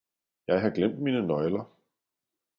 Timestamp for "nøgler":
1.27-1.63